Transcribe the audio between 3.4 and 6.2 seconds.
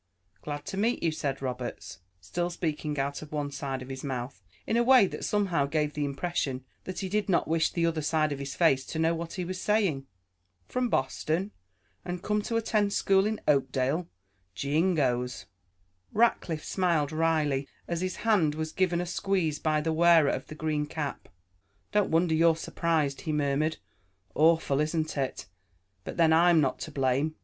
side of his mouth, in a way that somehow gave the